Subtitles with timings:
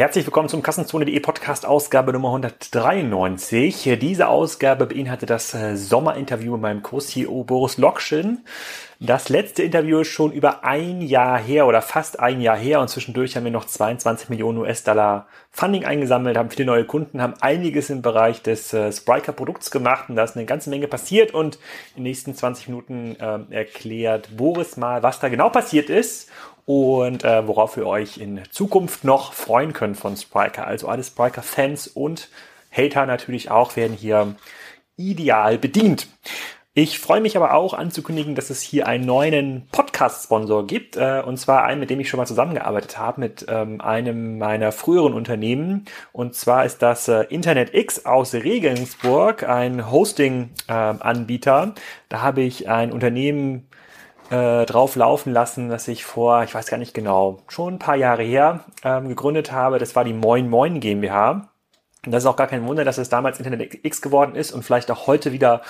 [0.00, 3.98] Herzlich willkommen zum Kassenzone.de Podcast Ausgabe Nummer 193.
[4.00, 8.38] Diese Ausgabe beinhaltet das äh, Sommerinterview mit meinem Co-CEO Boris Lokschin.
[8.98, 12.88] Das letzte Interview ist schon über ein Jahr her oder fast ein Jahr her und
[12.88, 17.90] zwischendurch haben wir noch 22 Millionen US-Dollar Funding eingesammelt, haben viele neue Kunden, haben einiges
[17.90, 21.56] im Bereich des äh, Spriker Produkts gemacht und da ist eine ganze Menge passiert und
[21.90, 26.30] in den nächsten 20 Minuten äh, erklärt Boris mal, was da genau passiert ist
[26.70, 30.68] und äh, worauf ihr euch in Zukunft noch freuen könnt von Spriker.
[30.68, 32.28] Also alle Spriker-Fans und
[32.70, 34.36] Hater natürlich auch werden hier
[34.96, 36.06] ideal bedient.
[36.72, 41.38] Ich freue mich aber auch anzukündigen, dass es hier einen neuen Podcast-Sponsor gibt, äh, und
[41.38, 45.86] zwar einen, mit dem ich schon mal zusammengearbeitet habe, mit ähm, einem meiner früheren Unternehmen.
[46.12, 51.74] Und zwar ist das äh, Internet X aus Regensburg, ein Hosting-Anbieter.
[51.76, 53.66] Äh, da habe ich ein Unternehmen
[54.30, 57.96] äh, drauf laufen lassen, dass ich vor, ich weiß gar nicht genau, schon ein paar
[57.96, 59.78] Jahre her ähm, gegründet habe.
[59.78, 61.50] Das war die Moin Moin GmbH.
[62.06, 64.62] Und das ist auch gar kein Wunder, dass es damals Internet X geworden ist und
[64.62, 65.60] vielleicht auch heute wieder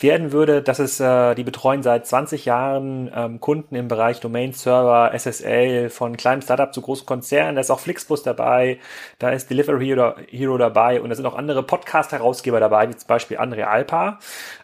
[0.00, 0.60] werden würde.
[0.60, 5.88] Das ist, äh, die betreuen seit 20 Jahren ähm, Kunden im Bereich Domain Server, SSL,
[5.88, 7.54] von kleinem Startup zu großen Konzernen.
[7.54, 8.80] Da ist auch Flixbus dabei,
[9.20, 13.06] da ist Delivery Hero, Hero dabei und da sind auch andere Podcast-Herausgeber dabei, wie zum
[13.06, 14.18] Beispiel André Alpa.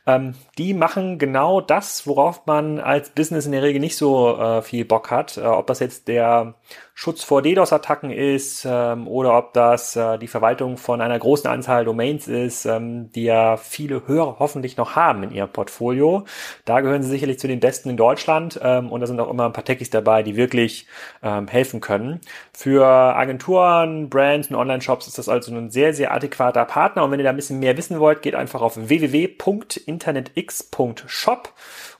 [0.07, 4.63] Ähm, die machen genau das, worauf man als Business in der Regel nicht so äh,
[4.63, 5.37] viel Bock hat.
[5.37, 6.55] Äh, ob das jetzt der
[6.95, 11.85] Schutz vor DDoS-Attacken ist ähm, oder ob das äh, die Verwaltung von einer großen Anzahl
[11.85, 16.25] Domains ist, ähm, die ja viele Hörer hoffentlich noch haben in ihrem Portfolio.
[16.65, 19.47] Da gehören sie sicherlich zu den Besten in Deutschland ähm, und da sind auch immer
[19.47, 20.87] ein paar Techies dabei, die wirklich
[21.23, 22.21] ähm, helfen können.
[22.53, 27.21] Für Agenturen, Brands und Online-Shops ist das also ein sehr, sehr adäquater Partner und wenn
[27.21, 28.75] ihr da ein bisschen mehr wissen wollt, geht einfach auf
[29.93, 31.53] www.internetx.shop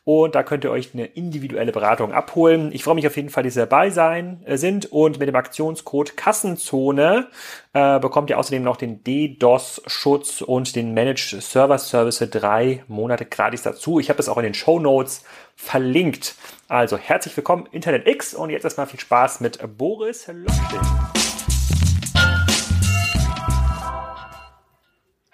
[0.05, 2.73] und da könnt ihr euch eine individuelle Beratung abholen.
[2.73, 5.37] Ich freue mich auf jeden Fall, dass ihr dabei sein äh, sind und mit dem
[5.37, 7.29] Aktionscode Kassenzone
[7.73, 13.63] äh, bekommt ihr außerdem noch den DDoS-Schutz und den Managed Server Service drei Monate gratis
[13.63, 14.01] dazu.
[14.01, 16.35] Ich habe das auch in den Show Notes verlinkt.
[16.67, 21.22] Also herzlich willkommen Internet X und jetzt erstmal viel Spaß mit Boris Löschel.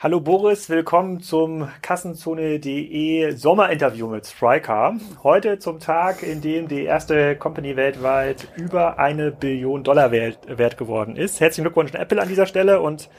[0.00, 4.94] Hallo Boris, willkommen zum Kassenzone.de Sommerinterview mit Sprycar.
[5.25, 10.78] Heute zum Tag, in dem die erste Company weltweit über eine Billion Dollar wert, wert
[10.78, 11.41] geworden ist.
[11.41, 13.10] Herzlichen Glückwunsch an Apple an dieser Stelle und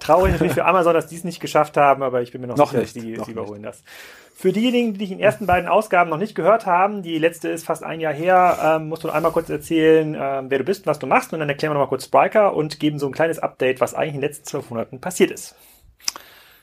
[0.00, 2.58] traurig natürlich für Amazon, dass die es nicht geschafft haben, aber ich bin mir noch,
[2.58, 3.82] noch sicher, nicht, sie, sie überholen das.
[4.34, 7.48] Für diejenigen, die dich in den ersten beiden Ausgaben noch nicht gehört haben, die letzte
[7.48, 10.64] ist fast ein Jahr her, ähm, musst du noch einmal kurz erzählen, ähm, wer du
[10.64, 12.98] bist und was du machst und dann erklären wir noch mal kurz Spryker und geben
[12.98, 15.56] so ein kleines Update, was eigentlich in den letzten zwölf Monaten passiert ist.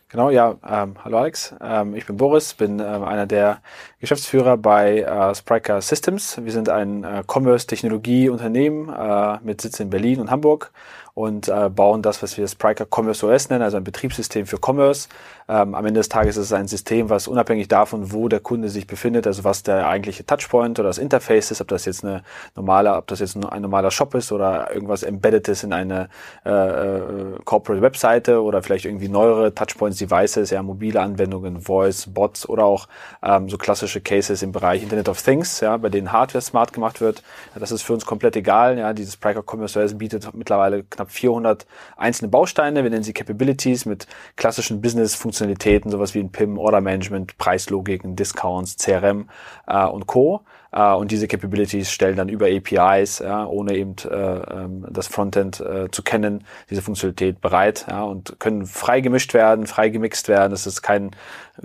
[0.09, 0.55] Genau, ja.
[0.67, 3.61] Ähm, hallo Alex, ähm, ich bin Boris, bin ähm, einer der
[3.99, 6.39] Geschäftsführer bei äh, Spriker Systems.
[6.43, 10.71] Wir sind ein äh, Commerce-Technologie-Unternehmen äh, mit Sitz in Berlin und Hamburg
[11.15, 15.07] und äh, bauen das, was wir Spriker Commerce OS nennen, also ein Betriebssystem für Commerce.
[15.47, 18.67] Ähm, am Ende des Tages ist es ein System, was unabhängig davon, wo der Kunde
[18.67, 22.21] sich befindet, also was der eigentliche Touchpoint oder das Interface ist, ob das jetzt eine
[22.55, 26.09] normale, ob das jetzt ein normaler Shop ist oder irgendwas embedded ist in eine
[26.45, 32.47] äh, äh, Corporate Webseite oder vielleicht irgendwie neuere Touchpoints, Devices, ja, mobile Anwendungen, Voice, Bots
[32.47, 32.87] oder auch
[33.23, 36.99] ähm, so klassische Cases im Bereich Internet of Things, ja, bei denen Hardware smart gemacht
[36.99, 37.23] wird.
[37.53, 38.77] Ja, das ist für uns komplett egal.
[38.77, 41.65] Ja, dieses Spriker Commerce OS bietet mittlerweile knapp knapp 400
[41.97, 42.83] einzelne Bausteine.
[42.83, 48.77] Wir nennen sie Capabilities mit klassischen Business-Funktionalitäten, sowas wie ein PIM, Order Management, Preislogiken, Discounts,
[48.77, 49.29] CRM
[49.67, 50.41] äh, und Co.
[50.75, 55.61] Äh, und diese Capabilities stellen dann über APIs, ja, ohne eben äh, ähm, das Frontend
[55.61, 60.51] äh, zu kennen, diese Funktionalität bereit ja, und können frei gemischt werden, frei gemixt werden.
[60.51, 61.11] Das ist kein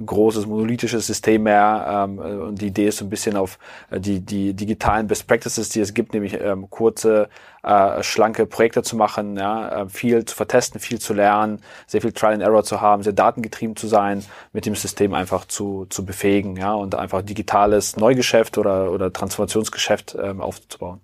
[0.05, 2.07] großes monolithisches System mehr.
[2.09, 3.59] Ähm, und die Idee ist so ein bisschen auf
[3.91, 7.29] die, die digitalen Best Practices, die es gibt, nämlich ähm, kurze,
[7.63, 12.13] äh, schlanke Projekte zu machen, ja, äh, viel zu vertesten, viel zu lernen, sehr viel
[12.13, 16.05] Trial and Error zu haben, sehr datengetrieben zu sein, mit dem System einfach zu, zu
[16.05, 21.01] befähigen, ja, und einfach digitales Neugeschäft oder, oder Transformationsgeschäft ähm, aufzubauen.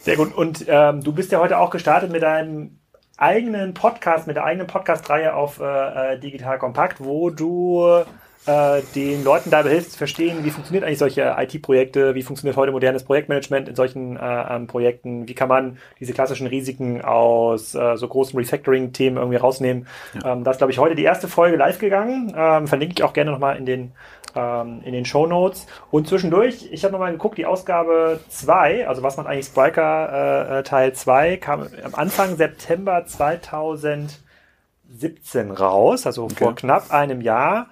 [0.00, 0.34] Sehr gut.
[0.34, 2.78] Und ähm, du bist ja heute auch gestartet mit einem
[3.16, 8.02] eigenen Podcast, mit der eigenen Podcast-Reihe auf äh, äh Digital Kompakt, wo du
[8.46, 12.72] äh, den Leuten dabei hilfst zu verstehen, wie funktioniert eigentlich solche IT-Projekte, wie funktioniert heute
[12.72, 17.96] modernes Projektmanagement in solchen äh, ähm, Projekten, wie kann man diese klassischen Risiken aus äh,
[17.96, 19.86] so großen Refactoring-Themen irgendwie rausnehmen.
[20.14, 20.32] Ja.
[20.32, 22.32] Ähm, das ist, glaube ich, heute die erste Folge live gegangen.
[22.36, 23.92] Ähm, verlinke ich auch gerne nochmal in den
[24.34, 25.66] ähm, in den Show Notes.
[25.90, 30.58] Und zwischendurch, ich habe nochmal geguckt, die Ausgabe 2, also was man eigentlich Spriker äh,
[30.58, 36.44] äh Teil 2, kam am Anfang September 2017 raus, also okay.
[36.44, 37.68] vor knapp einem Jahr.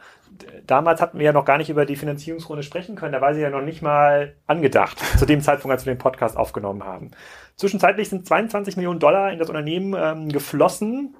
[0.66, 3.12] Damals hatten wir ja noch gar nicht über die Finanzierungsrunde sprechen können.
[3.12, 6.36] Da war sie ja noch nicht mal angedacht, zu dem Zeitpunkt, als wir den Podcast
[6.36, 7.10] aufgenommen haben.
[7.56, 11.16] Zwischenzeitlich sind 22 Millionen Dollar in das Unternehmen ähm, geflossen.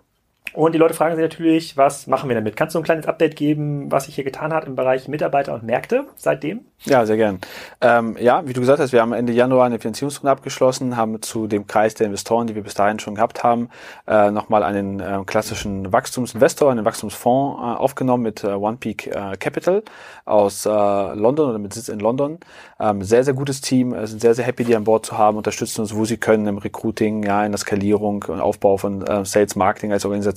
[0.53, 2.57] Und die Leute fragen sich natürlich, was machen wir damit?
[2.57, 5.63] Kannst du ein kleines Update geben, was sich hier getan hat im Bereich Mitarbeiter und
[5.63, 6.65] Märkte seitdem?
[6.85, 7.39] Ja, sehr gern.
[7.81, 11.47] Ähm, ja, wie du gesagt hast, wir haben Ende Januar eine Finanzierungsrunde abgeschlossen, haben zu
[11.47, 13.69] dem Kreis der Investoren, die wir bis dahin schon gehabt haben,
[14.09, 19.37] äh, nochmal einen äh, klassischen Wachstumsinvestor, einen Wachstumsfonds äh, aufgenommen mit äh, One Peak äh,
[19.39, 19.83] Capital
[20.25, 22.39] aus äh, London oder mit Sitz in London.
[22.81, 25.37] Ähm, sehr, sehr gutes Team, äh, sind sehr, sehr happy, die an Bord zu haben,
[25.37, 29.55] unterstützen uns, wo sie können im Recruiting, ja, in der Skalierung und Aufbau von Sales
[29.55, 30.30] Marketing als Organisation.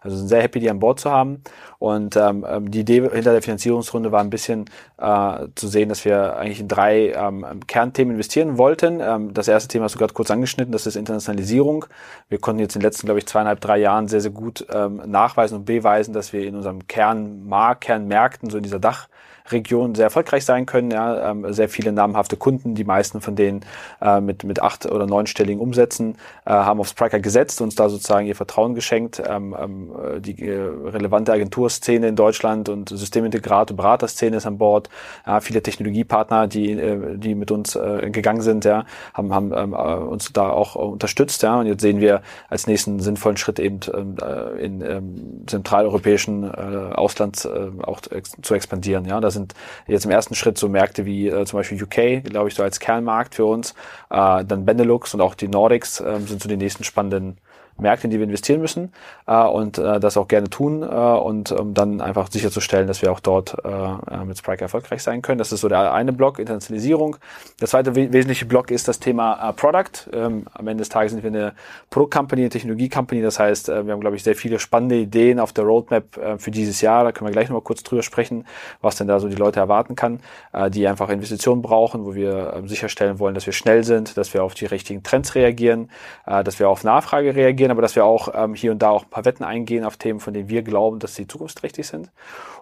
[0.00, 1.42] Also sind sehr happy, die an Bord zu haben.
[1.78, 4.66] Und ähm, ähm die Idee hinter der Finanzierungsrunde war ein bisschen
[4.98, 9.00] äh, zu sehen, dass wir eigentlich in drei ähm, Kernthemen investieren wollten.
[9.00, 11.86] Ähm, das erste Thema hast du gerade kurz angeschnitten, das ist Internationalisierung.
[12.28, 15.02] Wir konnten jetzt in den letzten, glaube ich, zweieinhalb, drei Jahren sehr, sehr gut ähm,
[15.06, 19.08] nachweisen und beweisen, dass wir in unserem Kernmarkt, Kernmärkten, so in dieser Dach
[19.50, 20.90] Region sehr erfolgreich sein können.
[20.90, 23.64] Ja, ähm, sehr viele namhafte Kunden, die meisten von denen
[24.00, 28.26] äh, mit, mit acht- oder neunstelligen Umsätzen, äh, haben auf Spriker gesetzt, uns da sozusagen
[28.26, 29.22] ihr Vertrauen geschenkt.
[29.26, 29.90] Ähm, ähm,
[30.20, 34.88] die äh, relevante Agenturszene in Deutschland und Systemintegrator, Beraterszene ist an Bord.
[35.26, 38.84] Ja, viele Technologiepartner, die, äh, die mit uns äh, gegangen sind, ja,
[39.14, 41.42] haben, haben ähm, äh, uns da auch unterstützt.
[41.42, 46.44] Ja, und jetzt sehen wir als nächsten sinnvollen Schritt eben ähm, äh, in ähm, zentraleuropäischen
[46.44, 49.04] äh, Ausland äh, auch zu expandieren.
[49.04, 49.54] Ja, das sind
[49.86, 52.80] jetzt im ersten Schritt so Märkte wie äh, zum Beispiel UK, glaube ich, so als
[52.80, 53.72] Kernmarkt für uns.
[54.10, 57.38] Äh, dann Benelux und auch die Nordics äh, sind so die nächsten spannenden
[57.78, 58.92] Märkte, in die wir investieren müssen
[59.26, 63.12] äh, und äh, das auch gerne tun äh, und um dann einfach sicherzustellen, dass wir
[63.12, 65.38] auch dort äh, äh mit Sprike erfolgreich sein können.
[65.38, 67.16] Das ist so der eine Block, Internationalisierung.
[67.60, 70.10] Der zweite we wesentliche Block ist das Thema äh, Product.
[70.12, 71.54] Ähm, am Ende des Tages sind wir eine
[71.90, 73.22] Produkt-Company, eine Technologie-Company.
[73.22, 76.38] Das heißt, äh, wir haben, glaube ich, sehr viele spannende Ideen auf der Roadmap äh,
[76.38, 77.04] für dieses Jahr.
[77.04, 78.46] Da können wir gleich noch mal kurz drüber sprechen,
[78.80, 80.20] was denn da so die Leute erwarten kann,
[80.52, 84.32] äh, die einfach Investitionen brauchen, wo wir äh, sicherstellen wollen, dass wir schnell sind, dass
[84.34, 85.90] wir auf die richtigen Trends reagieren,
[86.26, 88.90] äh, dass wir auf Nachfrage reagieren reagieren, aber dass wir auch ähm, hier und da
[88.90, 92.10] auch ein paar Wetten eingehen auf Themen, von denen wir glauben, dass sie zukunftsträchtig sind.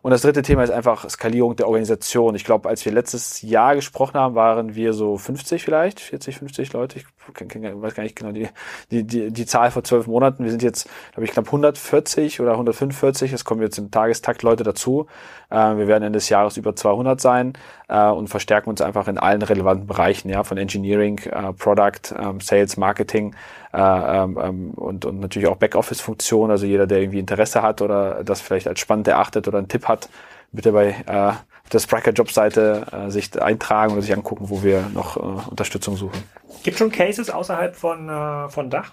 [0.04, 2.34] Und das dritte Thema ist einfach Skalierung der Organisation.
[2.34, 6.74] Ich glaube, als wir letztes Jahr gesprochen haben, waren wir so 50 vielleicht, 40, 50
[6.74, 6.98] Leute.
[6.98, 8.50] Ich weiß gar nicht genau die,
[8.90, 10.44] die, die, die Zahl vor zwölf Monaten.
[10.44, 13.32] Wir sind jetzt, glaube ich, knapp 140 oder 145.
[13.32, 15.06] Es kommen jetzt im Tagestakt Leute dazu.
[15.48, 17.54] Äh, wir werden Ende des Jahres über 200 sein
[17.88, 22.40] äh, und verstärken uns einfach in allen relevanten Bereichen, ja, von Engineering, äh, Product, ähm,
[22.40, 23.34] Sales, Marketing
[23.72, 26.50] äh, ähm, ähm, und, und natürlich auch Backoffice-Funktion.
[26.50, 29.86] Also jeder, der irgendwie Interesse hat oder das vielleicht als spannend erachtet oder einen Tipp
[29.86, 29.94] hat,
[30.52, 31.32] bitte bei äh,
[31.73, 36.23] der Spriker Jobseite äh, sich eintragen oder sich angucken, wo wir noch äh, Unterstützung suchen.
[36.62, 38.93] Gibt schon Cases außerhalb von, äh, von Dach?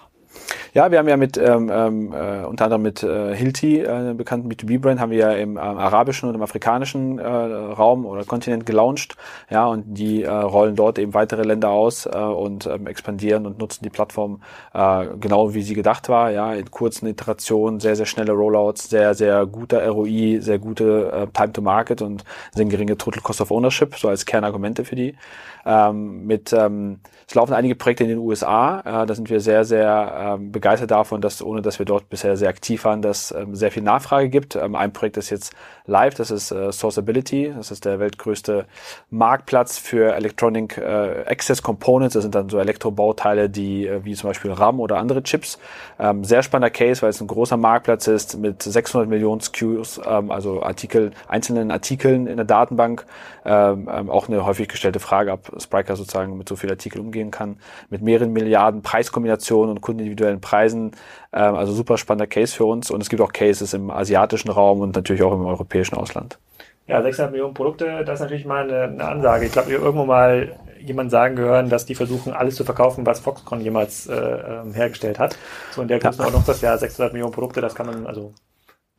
[0.74, 4.50] Ja, wir haben ja mit ähm, ähm, äh, unter anderem mit äh, Hilti, äh, bekannten
[4.50, 9.16] B2B-Brand, haben wir ja im ähm, arabischen und im afrikanischen äh, Raum oder Kontinent gelauncht.
[9.50, 13.58] Ja, und die äh, rollen dort eben weitere Länder aus äh, und ähm, expandieren und
[13.58, 14.40] nutzen die Plattform
[14.72, 16.30] äh, genau wie sie gedacht war.
[16.30, 21.26] Ja, in kurzen Iterationen, sehr, sehr schnelle Rollouts, sehr, sehr guter ROI, sehr gute äh,
[21.34, 22.24] Time to Market und
[22.54, 25.16] sehr geringe Total Cost of Ownership, so als Kernargumente für die.
[25.64, 28.80] Ähm, mit ähm, es laufen einige Projekte in den USA.
[28.80, 32.36] Äh, da sind wir sehr, sehr ähm, begeistert davon, dass, ohne dass wir dort bisher
[32.36, 34.54] sehr aktiv waren, dass ähm, sehr viel Nachfrage gibt.
[34.54, 35.52] Ähm, ein Projekt ist jetzt
[35.86, 37.52] live, das ist äh, Sourceability.
[37.56, 38.66] Das ist der weltgrößte
[39.10, 42.14] Marktplatz für Electronic äh, Access Components.
[42.14, 45.58] Das sind dann so Elektrobauteile, die äh, wie zum Beispiel RAM oder andere Chips.
[45.98, 50.30] Ähm, sehr spannender Case, weil es ein großer Marktplatz ist mit 600 Millionen SKUs, ähm,
[50.30, 53.04] also Artikel, einzelnen Artikeln in der Datenbank.
[53.44, 57.32] Ähm, ähm, auch eine häufig gestellte Frage, ob Spriker sozusagen mit so vielen Artikeln umgehen
[57.32, 57.56] kann.
[57.90, 60.51] Mit mehreren Milliarden Preiskombinationen und kundenindividuellen Preisen.
[60.52, 60.90] Ähm,
[61.32, 62.90] also super spannender Case für uns.
[62.90, 66.38] Und es gibt auch Cases im asiatischen Raum und natürlich auch im europäischen Ausland.
[66.86, 69.46] Ja, 600 Millionen Produkte, das ist natürlich mal eine, eine Ansage.
[69.46, 73.20] Ich glaube, wir irgendwo mal jemand sagen gehören, dass die versuchen, alles zu verkaufen, was
[73.20, 75.38] Foxconn jemals äh, ähm, hergestellt hat.
[75.70, 78.34] So in der Größenordnung, das ja 600 Millionen Produkte, das kann man, also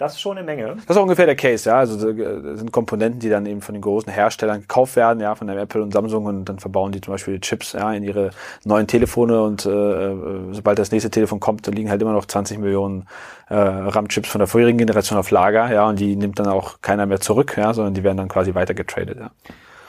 [0.03, 0.75] das ist schon eine Menge.
[0.88, 1.77] Das ist ungefähr der Case, ja.
[1.77, 5.50] Also das sind Komponenten, die dann eben von den großen Herstellern gekauft werden, ja, von
[5.50, 8.31] Apple und Samsung und dann verbauen die zum Beispiel die Chips ja, in ihre
[8.65, 10.15] neuen Telefone und äh, äh
[10.51, 13.07] sobald das nächste Telefon kommt, liegen halt immer noch 20 Millionen
[13.50, 17.05] äh, RAM-Chips von der vorherigen Generation auf Lager, ja, und die nimmt dann auch keiner
[17.05, 19.31] mehr zurück, ja, sondern die werden dann quasi weiter getradet, ja.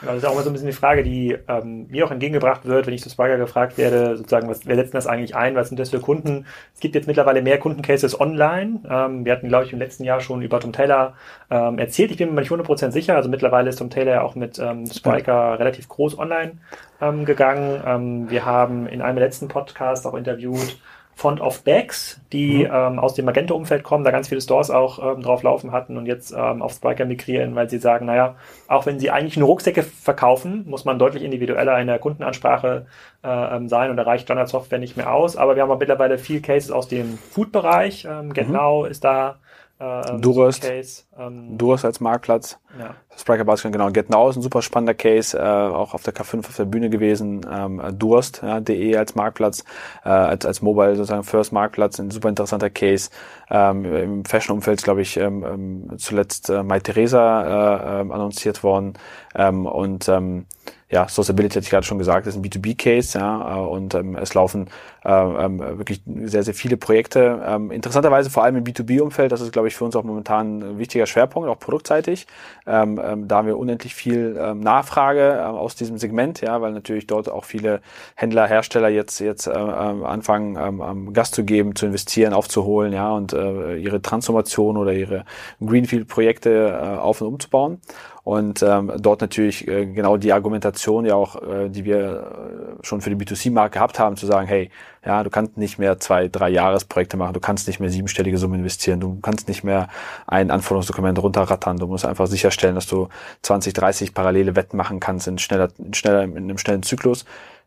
[0.05, 2.65] Ja, das ist auch mal so ein bisschen die Frage, die ähm, mir auch entgegengebracht
[2.65, 5.69] wird, wenn ich zu Sparker gefragt werde, sozusagen, was, wer setzt das eigentlich ein, was
[5.69, 6.45] sind das für Kunden?
[6.75, 8.81] Es gibt jetzt mittlerweile mehr Kundencases online.
[8.87, 11.15] Ähm, wir hatten, glaube ich, im letzten Jahr schon über Tom Taylor
[11.49, 12.11] ähm, erzählt.
[12.11, 13.15] Ich bin mir nicht 100% sicher.
[13.15, 15.53] Also mittlerweile ist Tom Taylor ja auch mit ähm, Spriker ja.
[15.55, 16.59] relativ groß online
[17.01, 17.81] ähm, gegangen.
[17.83, 20.77] Ähm, wir haben in einem letzten Podcast auch interviewt
[21.17, 22.71] Font of Bags, die mhm.
[22.73, 26.07] ähm, aus dem Magento-Umfeld kommen, da ganz viele Stores auch ähm, drauf laufen hatten und
[26.07, 28.35] jetzt ähm, auf Spriker migrieren, weil sie sagen, naja,
[28.67, 32.85] auch wenn sie eigentlich nur Rucksäcke verkaufen, muss man deutlich individueller in der Kundenansprache
[33.23, 35.37] äh, ähm, sein und da reicht Standard-Software nicht mehr aus.
[35.37, 38.05] Aber wir haben auch mittlerweile viel Cases aus dem Food-Bereich.
[38.05, 38.91] Ähm, genau mhm.
[38.91, 39.37] ist da
[39.77, 42.57] äh, Durst, Case, ähm, Durst als Marktplatz.
[42.79, 42.95] Ja.
[43.17, 43.89] Spriker Basket, genau.
[43.89, 46.89] Get Now ist ein super spannender Case, äh, auch auf der K5 auf der Bühne
[46.89, 47.45] gewesen.
[47.49, 49.63] Ähm, Durst, ja, DE als Marktplatz,
[50.03, 53.09] äh, als, als Mobile sozusagen First Marktplatz, ein super interessanter Case.
[53.49, 58.93] Ähm, Im Fashion-Umfeld glaube ich ähm, ähm, zuletzt äh, Mai Theresa äh, äh, annonciert worden.
[59.35, 60.45] Ähm, und ähm,
[60.89, 64.35] ja, Sourceability hatte ich gerade schon gesagt, ist ein B2B-Case, ja, äh, und ähm, es
[64.35, 64.69] laufen
[65.03, 67.41] äh, ähm, wirklich sehr, sehr viele Projekte.
[67.45, 70.77] Ähm, interessanterweise vor allem im B2B-Umfeld, das ist, glaube ich, für uns auch momentan ein
[70.77, 72.27] wichtiger Schwerpunkt, auch produktseitig.
[72.67, 76.71] Ähm, ähm, da haben wir unendlich viel ähm, Nachfrage äh, aus diesem Segment, ja, weil
[76.71, 77.81] natürlich dort auch viele
[78.15, 83.11] Händler, Hersteller jetzt jetzt äh, ähm, anfangen, ähm, Gas zu geben, zu investieren, aufzuholen, ja,
[83.11, 85.25] und äh, ihre Transformation oder ihre
[85.65, 87.81] Greenfield-Projekte äh, auf und umzubauen.
[88.25, 92.99] Und ähm, dort natürlich äh, genau die Argumentation ja auch, äh, die wir äh, schon
[93.01, 94.71] für die B2C-Markt gehabt haben, zu sagen, hey,
[95.05, 98.61] ja, du kannst nicht mehr zwei, drei Jahresprojekte machen, du kannst nicht mehr siebenstellige Summen
[98.61, 99.89] investieren, du kannst nicht mehr
[100.25, 103.09] ein Anforderungsdokument runterrattern, du musst einfach sicherstellen, dass du
[103.43, 107.25] 20, 30 parallele Wetten machen kannst in schneller, in schneller, in einem schnellen Zyklus.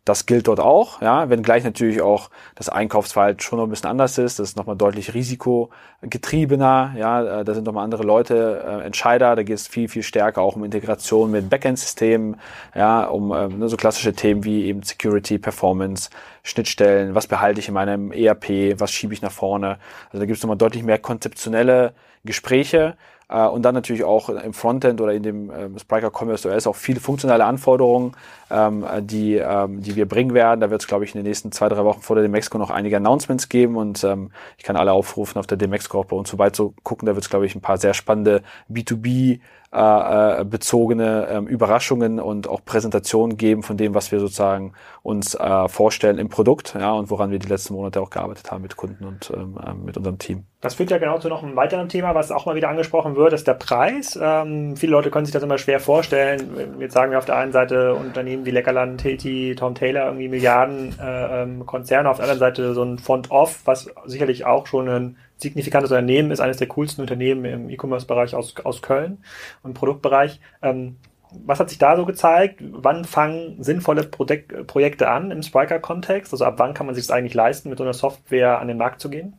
[0.09, 4.17] Das gilt dort auch, ja, wenngleich natürlich auch das Einkaufsverhalten schon noch ein bisschen anders
[4.17, 4.39] ist.
[4.39, 9.43] Das ist nochmal deutlich risikogetriebener, ja, äh, da sind nochmal andere Leute äh, Entscheider, da
[9.43, 12.37] geht es viel, viel stärker auch um Integration mit Backend-Systemen,
[12.75, 16.09] ja, um äh, ne, so klassische Themen wie eben Security, Performance,
[16.43, 19.79] Schnittstellen, was behalte ich in meinem ERP, was schiebe ich nach vorne.
[20.07, 21.93] Also da gibt es nochmal deutlich mehr konzeptionelle
[22.25, 22.97] Gespräche
[23.29, 26.77] äh, und dann natürlich auch im Frontend oder in dem ähm, Spriker Commerce OS auch
[26.77, 28.13] viele funktionale Anforderungen,
[28.51, 30.61] ähm, die, ähm, die wir bringen werden.
[30.61, 32.71] Da wird es, glaube ich, in den nächsten zwei, drei Wochen vor der Demexco noch
[32.71, 36.31] einige Announcements geben und ähm, ich kann alle aufrufen, auf der Demexco auch bei uns
[36.31, 37.07] vorbei zu gucken.
[37.07, 42.21] Da wird es, glaube ich, ein paar sehr spannende B2B äh, äh, bezogene ähm, Überraschungen
[42.21, 46.93] und auch Präsentationen geben von dem, was wir sozusagen uns äh, vorstellen im Produkt, ja,
[46.93, 49.99] und woran wir die letzten Monate auch gearbeitet haben mit Kunden und ähm, äh, mit
[49.99, 50.47] unserem Team.
[50.61, 53.33] Das führt ja genau zu noch einem weiteren Thema, was auch mal wieder angesprochen wird,
[53.33, 54.19] ist der Preis.
[54.21, 56.77] Ähm, viele Leute können sich das immer schwer vorstellen.
[56.81, 60.99] Jetzt sagen wir auf der einen Seite Unternehmen wie Leckerland, Hilti, Tom Taylor, irgendwie Milliarden
[61.01, 64.89] äh, ähm, Konzerne, auf der anderen Seite so ein Font Off, was sicherlich auch schon
[64.89, 69.19] ein signifikantes Unternehmen ist, eines der coolsten Unternehmen im E-Commerce-Bereich aus, aus Köln
[69.63, 70.41] und Produktbereich.
[70.61, 70.97] Ähm,
[71.45, 72.61] was hat sich da so gezeigt?
[72.61, 76.33] Wann fangen sinnvolle Projek Projekte an im Spriker-Kontext?
[76.33, 78.79] Also ab wann kann man sich es eigentlich leisten, mit so einer Software an den
[78.79, 79.35] Markt zu gehen?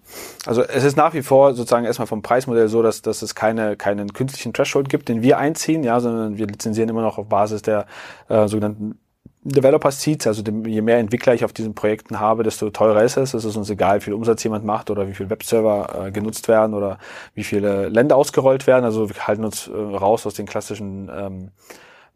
[0.46, 3.76] Also es ist nach wie vor sozusagen erstmal vom Preismodell so, dass, dass es keine,
[3.76, 7.62] keinen künstlichen Threshold gibt, den wir einziehen, ja, sondern wir lizenzieren immer noch auf Basis
[7.62, 7.86] der
[8.28, 9.00] äh, sogenannten
[9.42, 13.34] Developer Seats, also je mehr Entwickler ich auf diesen Projekten habe, desto teurer ist es.
[13.34, 16.50] Es ist uns egal, wie viel Umsatz jemand macht oder wie viele Webserver äh, genutzt
[16.50, 16.98] werden oder
[17.36, 18.84] wie viele Länder ausgerollt werden.
[18.84, 21.52] Also wir halten uns äh, raus aus den klassischen ähm,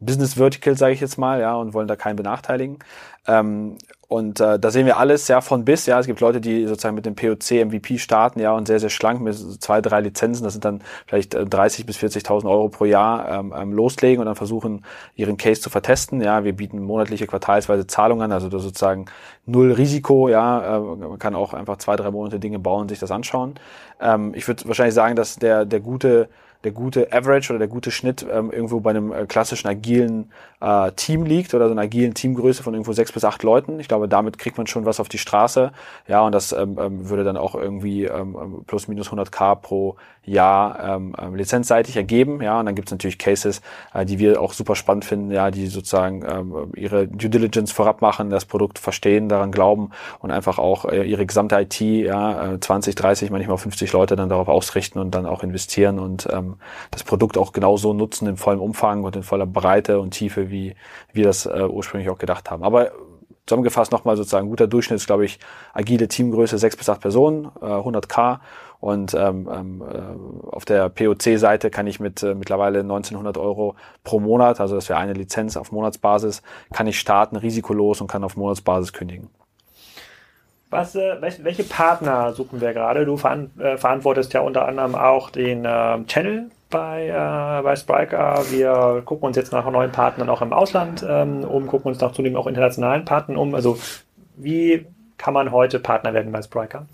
[0.04, 2.78] Business Vertical, sage ich jetzt mal, ja, und wollen da keinen benachteiligen.
[3.26, 3.76] Ähm,
[4.08, 5.86] und äh, da sehen wir alles ja von bis.
[5.86, 8.90] Ja, es gibt Leute, die sozusagen mit dem POC MVP starten, ja, und sehr sehr
[8.90, 12.84] schlank mit zwei drei Lizenzen, das sind dann vielleicht äh, 30 bis 40.000 Euro pro
[12.84, 14.84] Jahr ähm, ähm, loslegen und dann versuchen
[15.16, 16.20] ihren Case zu vertesten.
[16.20, 19.06] Ja, wir bieten monatliche quartalsweise Zahlungen, also das sozusagen
[19.46, 20.28] null Risiko.
[20.28, 23.54] Ja, äh, man kann auch einfach zwei drei Monate Dinge bauen, sich das anschauen.
[24.00, 26.28] Ähm, ich würde wahrscheinlich sagen, dass der der gute
[26.64, 30.90] der gute Average oder der gute Schnitt ähm, irgendwo bei einem äh, klassischen agilen äh,
[30.92, 33.78] Team liegt oder so einer agilen Teamgröße von irgendwo sechs bis acht Leuten.
[33.80, 35.72] Ich glaube, damit kriegt man schon was auf die Straße.
[36.08, 39.96] Ja, und das ähm, ähm würde dann auch irgendwie ähm, ähm plus minus 100k pro
[40.26, 42.40] Jahr ähm, ähm, lizenzseitig ergeben.
[42.42, 43.60] Ja, und dann gibt es natürlich Cases,
[43.92, 48.00] äh, die wir auch super spannend finden, ja, die sozusagen ähm, ihre Due Diligence vorab
[48.00, 49.90] machen, das Produkt verstehen, daran glauben
[50.20, 54.28] und einfach auch äh, ihre gesamte IT, ja, 20, äh, 30, manchmal 50 Leute dann
[54.28, 56.56] darauf ausrichten und dann auch investieren und ähm,
[56.90, 60.74] das Produkt auch genauso nutzen in vollem Umfang und in voller Breite und Tiefe, wie
[61.12, 62.62] wir das äh, ursprünglich auch gedacht haben.
[62.62, 62.92] Aber
[63.46, 65.38] zusammengefasst nochmal sozusagen guter Durchschnitt ist, glaube ich,
[65.72, 68.40] agile Teamgröße sechs bis acht Personen, äh, 100k
[68.84, 74.20] und ähm, ähm, äh, auf der POC-Seite kann ich mit äh, mittlerweile 1900 Euro pro
[74.20, 78.36] Monat, also das wäre eine Lizenz auf Monatsbasis, kann ich starten risikolos und kann auf
[78.36, 79.30] Monatsbasis kündigen.
[80.68, 83.06] Was, äh, welche Partner suchen wir gerade?
[83.06, 88.42] Du veran äh, verantwortest ja unter anderem auch den äh, Channel bei, äh, bei Spriker.
[88.50, 92.12] Wir gucken uns jetzt nach neuen Partnern auch im Ausland ähm, um, gucken uns nach
[92.12, 93.54] zunehmend auch internationalen Partnern um.
[93.54, 93.78] Also
[94.36, 94.84] wie
[95.16, 96.84] kann man heute Partner werden bei Spriker?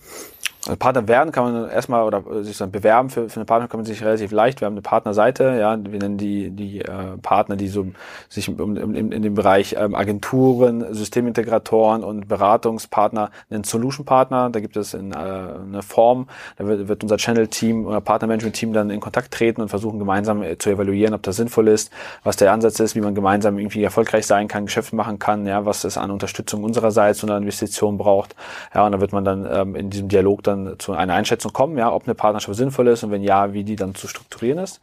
[0.66, 3.78] Also Partner werden kann man erstmal oder sich dann bewerben für, für eine Partner kann
[3.78, 4.60] man sich relativ leicht.
[4.60, 7.86] Wir haben eine Partnerseite, ja, wir nennen die die äh, Partner, die so
[8.28, 14.50] sich um, um, in, in dem Bereich ähm, Agenturen, Systemintegratoren und Beratungspartner nennen Solution Partner.
[14.50, 18.54] Da gibt es in, äh, eine Form, da wird, wird unser Channel Team oder Partnermanagement
[18.54, 21.90] Team dann in Kontakt treten und versuchen gemeinsam äh, zu evaluieren, ob das sinnvoll ist,
[22.22, 25.64] was der Ansatz ist, wie man gemeinsam irgendwie erfolgreich sein kann, Geschäft machen kann, ja,
[25.64, 28.36] was es an Unterstützung unsererseits und an Investitionen braucht.
[28.74, 31.52] Ja, und da wird man dann ähm, in diesem Dialog dann dann zu einer Einschätzung
[31.52, 34.58] kommen, ja, ob eine Partnerschaft sinnvoll ist und wenn ja, wie die dann zu strukturieren
[34.58, 34.80] ist.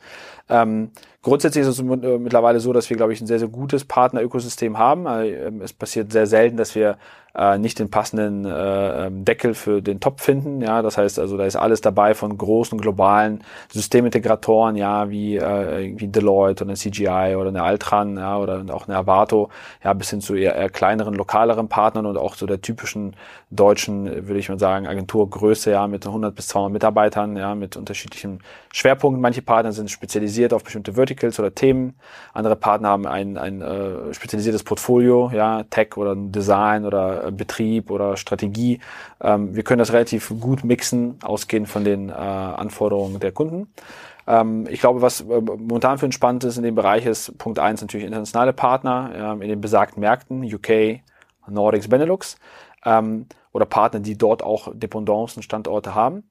[0.49, 3.85] Ähm, grundsätzlich ist es äh, mittlerweile so, dass wir, glaube ich, ein sehr, sehr gutes
[3.85, 5.05] Partnerökosystem haben.
[5.05, 6.97] Äh, es passiert sehr selten, dass wir
[7.37, 10.61] äh, nicht den passenden äh, ähm, Deckel für den Topf finden.
[10.61, 15.93] Ja, das heißt also, da ist alles dabei von großen globalen Systemintegratoren, ja, wie äh,
[15.97, 19.49] wie Deloitte oder eine CGI oder eine Altran, ja, oder auch eine Avato,
[19.83, 23.15] ja, bis hin zu eher, eher kleineren, lokaleren Partnern und auch zu der typischen
[23.51, 28.41] deutschen, würde ich mal sagen, Agenturgröße, ja, mit 100 bis 200 Mitarbeitern, ja, mit unterschiedlichen
[28.73, 29.21] Schwerpunkten.
[29.21, 31.95] Manche Partner sind spezialisiert auf bestimmte Verticals oder Themen.
[32.33, 37.91] Andere Partner haben ein, ein äh, spezialisiertes Portfolio, ja, Tech oder Design oder äh, Betrieb
[37.91, 38.79] oder Strategie.
[39.21, 43.67] Ähm, wir können das relativ gut mixen, ausgehend von den äh, Anforderungen der Kunden.
[44.27, 47.59] Ähm, ich glaube, was äh, momentan für uns spannend ist in dem Bereich ist Punkt
[47.59, 50.99] eins natürlich internationale Partner ähm, in den besagten Märkten, UK,
[51.47, 52.37] Nordics, Benelux
[52.85, 56.23] ähm, oder Partner, die dort auch Dependancen, Standorte haben.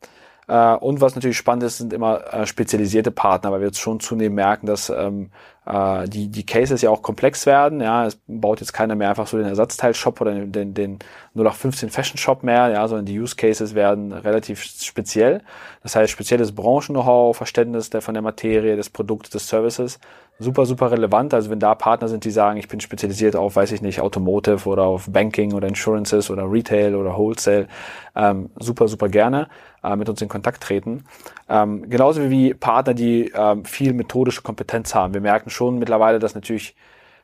[0.48, 4.00] Äh, und was natürlich spannend ist, sind immer äh, spezialisierte Partner, weil wir jetzt schon
[4.00, 5.30] zunehmend merken, dass ähm,
[5.66, 7.80] äh, die, die Cases ja auch komplex werden.
[7.80, 10.98] Ja, es baut jetzt keiner mehr einfach so den Ersatzteil-Shop oder den, den, den
[11.34, 15.42] 0815 Fashion-Shop mehr, ja, sondern die Use Cases werden relativ speziell.
[15.82, 19.98] Das heißt, spezielles Branchen-Know-how, Verständnis der, von der Materie, des Produkts, des Services
[20.38, 21.34] super, super relevant.
[21.34, 24.68] Also wenn da Partner sind, die sagen, ich bin spezialisiert auf, weiß ich nicht, Automotive
[24.68, 27.68] oder auf Banking oder Insurances oder Retail oder Wholesale,
[28.14, 29.48] ähm, super, super gerne
[29.86, 31.04] äh, mit uns in Kontakt treten.
[31.48, 35.14] Ähm, genauso wie Partner, die ähm, viel methodische Kompetenz haben.
[35.14, 36.74] Wir merken schon mittlerweile, dass natürlich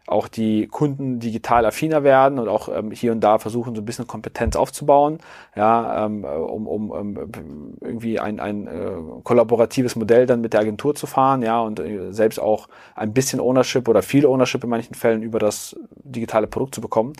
[0.06, 3.84] auch die Kunden digital affiner werden und auch ähm, hier und da versuchen, so ein
[3.84, 5.18] bisschen Kompetenz aufzubauen,
[5.54, 10.94] ja, ähm, um, um, um irgendwie ein, ein äh, kollaboratives Modell dann mit der Agentur
[10.94, 14.94] zu fahren, ja, und äh, selbst auch ein bisschen Ownership oder viel Ownership in manchen
[14.94, 17.12] Fällen über das digitale Produkt zu bekommen.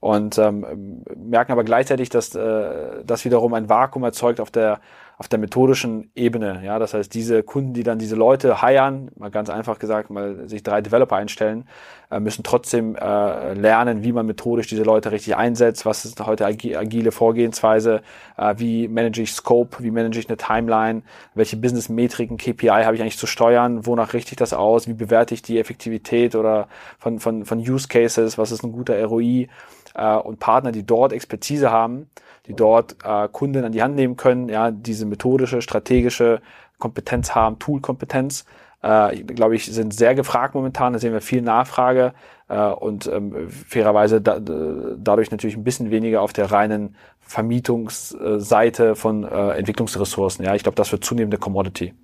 [0.00, 4.80] Und ähm, merken aber gleichzeitig, dass äh, das wiederum ein Vakuum erzeugt auf der
[5.18, 6.62] auf der methodischen Ebene.
[6.64, 10.48] Ja, das heißt, diese Kunden, die dann diese Leute heiern, mal ganz einfach gesagt, mal
[10.48, 11.64] sich drei Developer einstellen,
[12.08, 16.46] äh, müssen trotzdem äh, lernen, wie man methodisch diese Leute richtig einsetzt, was ist heute
[16.46, 18.02] agile Vorgehensweise,
[18.36, 21.02] äh, wie manage ich Scope, wie manage ich eine Timeline,
[21.34, 25.34] welche Business-Metriken, KPI habe ich eigentlich zu steuern, wonach richte ich das aus, wie bewerte
[25.34, 26.68] ich die Effektivität oder
[27.00, 29.48] von, von, von Use Cases, was ist ein guter ROI
[29.96, 32.08] äh, und Partner, die dort Expertise haben,
[32.48, 36.40] die dort äh, Kunden an die Hand nehmen können, ja, diese methodische, strategische
[36.78, 38.44] Kompetenz haben, Tool-Kompetenz,
[38.82, 40.92] äh, glaube ich, sind sehr gefragt momentan.
[40.92, 42.14] Da sehen wir viel Nachfrage
[42.48, 49.24] äh, und ähm, fairerweise da, dadurch natürlich ein bisschen weniger auf der reinen Vermietungsseite von
[49.24, 50.44] äh, Entwicklungsressourcen.
[50.44, 51.94] Ja, ich glaube, das wird zunehmende Commodity.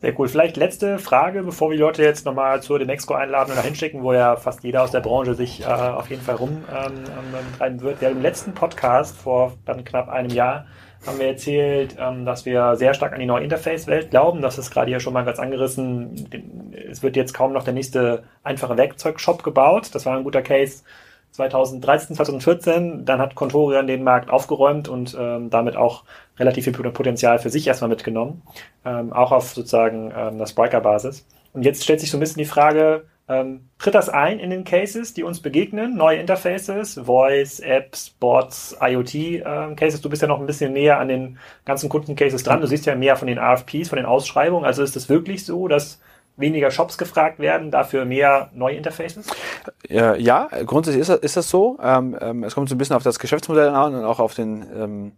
[0.00, 0.28] Sehr cool.
[0.28, 4.14] Vielleicht letzte Frage, bevor wir die Leute jetzt nochmal zur Demexco einladen oder hinschicken, wo
[4.14, 7.04] ja fast jeder aus der Branche sich äh, auf jeden Fall rumtreiben
[7.60, 8.00] ähm, wird.
[8.00, 10.66] Wir haben im letzten Podcast vor dann knapp einem Jahr
[11.06, 14.40] haben wir erzählt, ähm, dass wir sehr stark an die neue Interface-Welt glauben.
[14.42, 16.28] Das ist gerade hier schon mal ganz angerissen.
[16.90, 19.94] Es wird jetzt kaum noch der nächste einfache Werkzeugshop gebaut.
[19.94, 20.82] Das war ein guter Case
[21.32, 23.04] 2013, 2014.
[23.04, 26.04] Dann hat Contorian den Markt aufgeräumt und ähm, damit auch
[26.38, 28.42] relativ viel Potenzial für sich erstmal mitgenommen.
[28.84, 31.26] Ähm, auch auf sozusagen ähm, der Spriker-Basis.
[31.52, 34.64] Und jetzt stellt sich so ein bisschen die Frage, ähm, tritt das ein in den
[34.64, 35.96] Cases, die uns begegnen?
[35.96, 39.98] Neue Interfaces, Voice, Apps, Bots, IoT-Cases.
[39.98, 42.60] Ähm, du bist ja noch ein bisschen näher an den ganzen Kundencases dran.
[42.60, 44.64] Du siehst ja mehr von den RFPs, von den Ausschreibungen.
[44.64, 46.00] Also ist es wirklich so, dass
[46.40, 49.26] weniger Shops gefragt werden, dafür mehr neue Interfaces?
[49.88, 51.78] Ja, grundsätzlich ist das, ist das so.
[51.82, 54.66] Ähm, ähm, es kommt so ein bisschen auf das Geschäftsmodell an und auch auf den
[54.74, 55.12] ähm,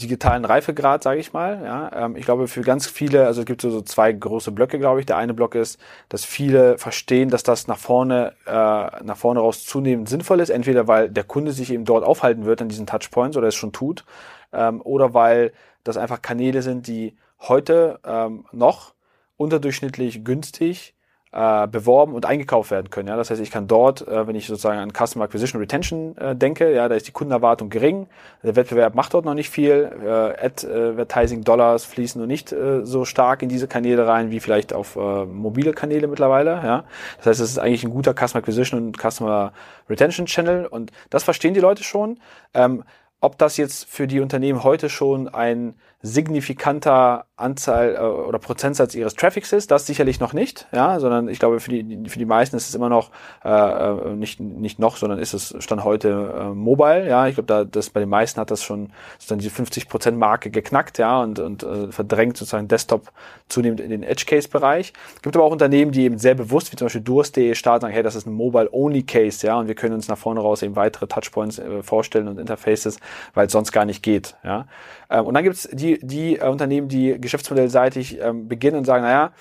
[0.00, 1.62] digitalen Reifegrad, sage ich mal.
[1.64, 4.78] Ja, ähm, ich glaube, für ganz viele, also es gibt so, so zwei große Blöcke,
[4.78, 5.06] glaube ich.
[5.06, 9.64] Der eine Block ist, dass viele verstehen, dass das nach vorne, äh, nach vorne raus
[9.64, 10.50] zunehmend sinnvoll ist.
[10.50, 13.72] Entweder weil der Kunde sich eben dort aufhalten wird an diesen Touchpoints oder es schon
[13.72, 14.04] tut,
[14.52, 15.52] ähm, oder weil
[15.84, 18.95] das einfach Kanäle sind, die heute ähm, noch
[19.36, 20.94] unterdurchschnittlich günstig
[21.36, 23.08] äh, beworben und eingekauft werden können.
[23.08, 23.16] Ja?
[23.16, 26.72] Das heißt, ich kann dort, äh, wenn ich sozusagen an Customer Acquisition Retention äh, denke,
[26.72, 28.06] ja, da ist die Kundenerwartung gering,
[28.42, 33.04] der Wettbewerb macht dort noch nicht viel, äh, Advertising Dollars fließen noch nicht äh, so
[33.04, 36.52] stark in diese Kanäle rein wie vielleicht auf äh, mobile Kanäle mittlerweile.
[36.52, 36.84] Ja?
[37.18, 39.52] Das heißt, es ist eigentlich ein guter Customer Acquisition und Customer
[39.90, 42.18] Retention Channel und das verstehen die Leute schon.
[42.54, 42.82] Ähm,
[43.20, 49.14] ob das jetzt für die Unternehmen heute schon ein signifikanter Anzahl äh, oder Prozentsatz ihres
[49.14, 52.56] Traffics ist, das sicherlich noch nicht, ja, sondern ich glaube für die für die meisten
[52.56, 53.10] ist es immer noch
[53.44, 57.46] äh, äh nicht nicht noch, sondern ist es stand heute äh, mobile, ja, ich glaube
[57.46, 58.90] da das bei den meisten hat das schon
[59.28, 63.12] dann die 50% Marke geknackt, ja, und und äh, verdrängt sozusagen Desktop
[63.48, 64.92] zunehmend in den Edge Case Bereich.
[65.22, 68.02] Gibt aber auch Unternehmen, die eben sehr bewusst wie zum Beispiel Durst.de starten, sagen, hey,
[68.02, 70.76] das ist ein Mobile Only Case, ja, und wir können uns nach vorne raus eben
[70.76, 72.98] weitere Touchpoints äh, vorstellen und Interfaces,
[73.34, 74.66] weil es sonst gar nicht geht, ja.
[75.10, 79.32] Ähm, und dann gibt's die die äh, Unternehmen, die geschäftsmodellseitig ähm, beginnen und sagen, naja,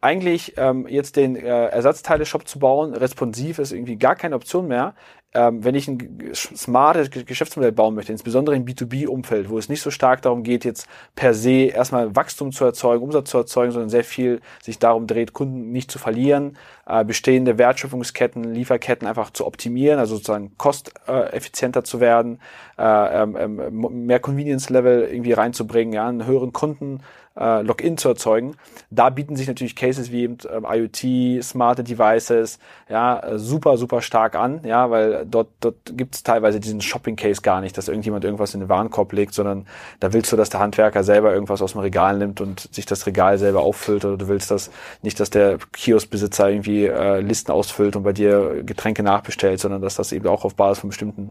[0.00, 4.94] eigentlich ähm, jetzt den äh, Ersatzteile-Shop zu bauen, responsiv ist irgendwie gar keine Option mehr.
[5.34, 9.90] Ähm, wenn ich ein smartes Geschäftsmodell bauen möchte, insbesondere im B2B-Umfeld, wo es nicht so
[9.90, 14.04] stark darum geht, jetzt per se erstmal Wachstum zu erzeugen, Umsatz zu erzeugen, sondern sehr
[14.04, 19.98] viel sich darum dreht, Kunden nicht zu verlieren, äh, bestehende Wertschöpfungsketten, Lieferketten einfach zu optimieren,
[19.98, 22.40] also sozusagen kosteffizienter zu werden,
[22.78, 27.00] äh, ähm, ähm, mehr Convenience-Level irgendwie reinzubringen, ja, einen höheren Kunden
[27.38, 28.56] äh, Login zu erzeugen.
[28.90, 34.02] Da bieten sich natürlich Cases wie eben ähm, IoT, smarte Devices, ja, äh, super, super
[34.02, 38.24] stark an, ja, weil dort, dort gibt es teilweise diesen Shopping-Case gar nicht, dass irgendjemand
[38.24, 39.66] irgendwas in den Warenkorb legt, sondern
[40.00, 43.06] da willst du, dass der Handwerker selber irgendwas aus dem Regal nimmt und sich das
[43.06, 44.70] Regal selber auffüllt oder du willst das
[45.02, 49.96] nicht, dass der Kioskbesitzer irgendwie äh, Listen ausfüllt und bei dir Getränke nachbestellt, sondern dass
[49.96, 51.30] das eben auch auf Basis von bestimmten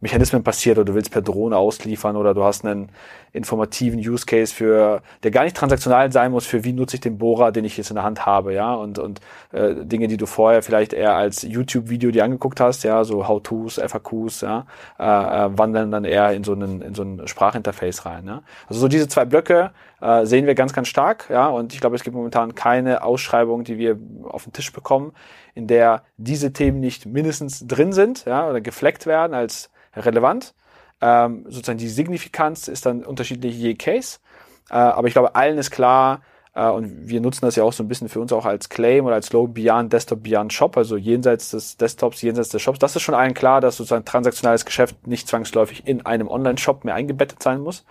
[0.00, 2.90] Mechanismen passiert oder du willst per Drohne ausliefern oder du hast einen
[3.32, 7.18] informativen Use Case für, der gar nicht transaktional sein muss, für wie nutze ich den
[7.18, 9.20] Bohrer, den ich jetzt in der Hand habe, ja, und, und
[9.52, 13.78] äh, Dinge, die du vorher vielleicht eher als YouTube-Video dir angeguckt hast, ja, so How-Tos,
[13.78, 14.66] FAQs, ja,
[14.98, 18.42] äh, äh, wandern dann eher in so einen, in so ein Sprachinterface rein, ja.
[18.68, 21.96] Also so diese zwei Blöcke äh, sehen wir ganz, ganz stark, ja, und ich glaube,
[21.96, 25.12] es gibt momentan keine Ausschreibung, die wir auf den Tisch bekommen,
[25.54, 30.54] in der diese Themen nicht mindestens drin sind, ja, oder gefleckt werden als relevant.
[31.00, 34.18] Ähm, sozusagen die Signifikanz ist dann unterschiedlich je Case.
[34.70, 36.22] Äh, aber ich glaube, allen ist klar,
[36.56, 39.04] äh, und wir nutzen das ja auch so ein bisschen für uns auch als Claim
[39.04, 42.78] oder als Slogan Beyond Desktop, Beyond Shop, also jenseits des Desktops, jenseits des Shops.
[42.78, 46.94] Das ist schon allen klar, dass sozusagen transaktionales Geschäft nicht zwangsläufig in einem Online-Shop mehr
[46.94, 47.84] eingebettet sein muss.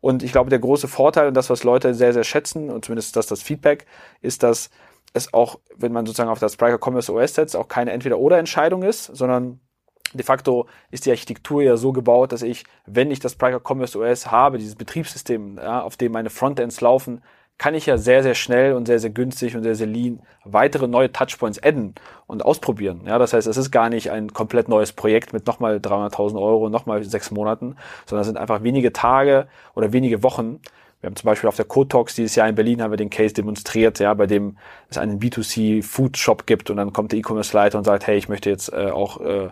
[0.00, 3.16] Und ich glaube, der große Vorteil und das, was Leute sehr, sehr schätzen, und zumindest
[3.16, 3.86] das, das Feedback,
[4.22, 4.70] ist, dass
[5.12, 9.06] es auch, wenn man sozusagen auf das Spriker Commerce OS setzt, auch keine Entweder-Oder-Entscheidung ist,
[9.06, 9.60] sondern
[10.14, 13.98] de facto ist die Architektur ja so gebaut, dass ich, wenn ich das Spriker Commerce
[13.98, 17.22] OS habe, dieses Betriebssystem, ja, auf dem meine Frontends laufen,
[17.58, 20.86] kann ich ja sehr, sehr schnell und sehr, sehr günstig und sehr, sehr lean weitere
[20.86, 21.94] neue Touchpoints adden
[22.26, 23.02] und ausprobieren.
[23.06, 26.68] Ja, das heißt, es ist gar nicht ein komplett neues Projekt mit nochmal 300.000 Euro,
[26.68, 30.60] nochmal sechs Monaten, sondern es sind einfach wenige Tage oder wenige Wochen.
[31.00, 33.34] Wir haben zum Beispiel auf der Talks dieses Jahr in Berlin haben wir den Case
[33.34, 34.56] demonstriert, ja, bei dem
[34.88, 38.16] es einen B2C Food Shop gibt und dann kommt der E-Commerce Leiter und sagt, hey,
[38.16, 39.48] ich möchte jetzt äh, auch äh,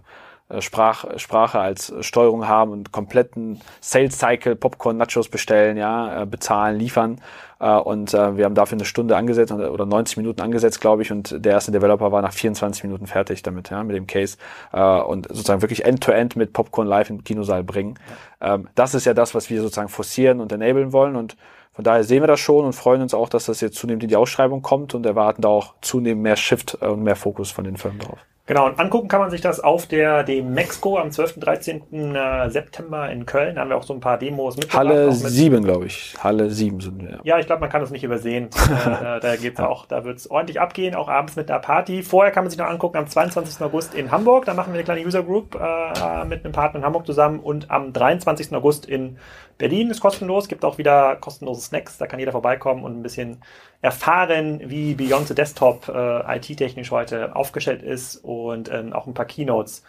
[0.61, 6.79] Sprach, Sprache als Steuerung haben und kompletten Sales Cycle, Popcorn, Nachos bestellen, ja, äh, bezahlen,
[6.79, 7.21] liefern.
[7.61, 11.13] Äh, und wir haben dafür eine Stunde angesetzt oder 90 Minuten angesetzt, glaube ich.
[11.13, 14.37] Und der erste Developer war nach 24 Minuten fertig damit, ja, mit dem Case.
[14.73, 17.99] Und sozusagen wirklich End-to-End -End mit Popcorn live im Kinosaal bringen.
[18.41, 21.17] Ähm, das ist ja das, was wir sozusagen forcieren und enablen wollen.
[21.17, 21.37] Und
[21.73, 24.09] von daher sehen wir das schon und freuen uns auch, dass das jetzt zunehmend in
[24.09, 27.77] die Ausschreibung kommt und erwarten da auch zunehmend mehr Shift und mehr Fokus von den
[27.77, 28.19] Firmen drauf.
[28.47, 31.41] Genau, und angucken kann man sich das auf der dem Mexco am 12.
[31.41, 32.15] 13.
[32.15, 33.55] Äh, September in Köln.
[33.55, 34.75] Da haben wir auch so ein paar Demos mit.
[34.75, 36.15] Halle mit 7, glaube ich.
[36.23, 37.21] Halle 7 sind wir.
[37.25, 38.51] Ja, ich glaube, man kann das nicht übersehen.
[38.69, 39.67] äh, da geht's ja.
[39.67, 42.03] auch, da wird's ordentlich abgehen, auch abends mit einer Party.
[42.03, 43.63] Vorher kann man sich noch angucken am 22.
[43.63, 44.45] August in Hamburg.
[44.45, 47.71] Da machen wir eine kleine User Group äh, mit einem Partner in Hamburg zusammen und
[47.71, 48.55] am 23.
[48.55, 49.17] August in
[49.59, 53.43] Berlin ist kostenlos, gibt auch wieder kostenlose Snacks, da kann jeder vorbeikommen und ein bisschen
[53.83, 59.27] erfahren, wie Beyond the Desktop äh, IT-technisch heute aufgestellt ist und ähm, auch ein paar
[59.27, 59.85] Keynotes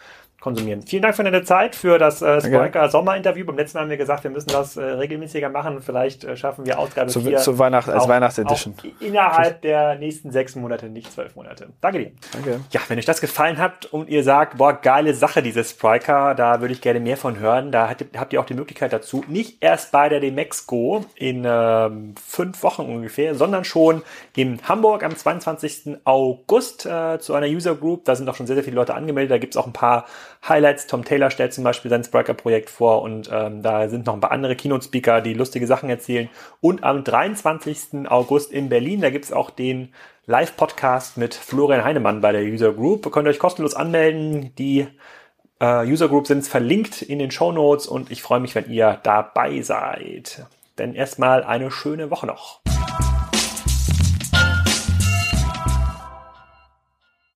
[0.46, 0.82] konsumieren.
[0.82, 3.44] Vielen Dank für deine Zeit, für das äh, Spriker Sommerinterview.
[3.44, 5.82] Beim letzten Mal haben wir gesagt, wir müssen das äh, regelmäßiger machen.
[5.82, 8.74] Vielleicht äh, schaffen wir Ausgabe zu, 4 zu Weihnacht, als Weihnachtsedition.
[9.00, 11.70] Innerhalb der nächsten sechs Monate, nicht zwölf Monate.
[11.80, 12.12] Danke dir.
[12.32, 12.60] Danke.
[12.70, 16.60] Ja, wenn euch das gefallen hat und ihr sagt, boah, geile Sache, dieses Spriker, da
[16.60, 19.24] würde ich gerne mehr von hören, da habt ihr auch die Möglichkeit dazu.
[19.26, 24.02] Nicht erst bei der Demexco in ähm, fünf Wochen ungefähr, sondern schon
[24.36, 25.96] in Hamburg am 22.
[26.04, 28.04] August äh, zu einer User Group.
[28.04, 29.32] Da sind auch schon sehr, sehr viele Leute angemeldet.
[29.32, 30.06] Da gibt es auch ein paar
[30.48, 30.86] Highlights.
[30.86, 34.32] Tom Taylor stellt zum Beispiel sein Spriker-Projekt vor und ähm, da sind noch ein paar
[34.32, 36.28] andere Keynote-Speaker, die lustige Sachen erzählen.
[36.60, 38.08] Und am 23.
[38.08, 39.92] August in Berlin, da gibt's auch den
[40.26, 43.06] Live-Podcast mit Florian Heinemann bei der User Group.
[43.06, 44.52] Ihr könnt euch kostenlos anmelden.
[44.58, 44.88] Die
[45.60, 48.98] äh, User Group sind verlinkt in den Show Notes und ich freue mich, wenn ihr
[49.02, 50.46] dabei seid.
[50.78, 52.60] Denn erstmal eine schöne Woche noch.